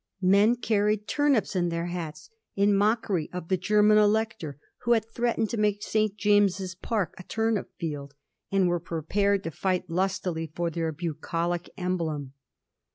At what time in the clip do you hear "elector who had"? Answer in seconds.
3.99-5.05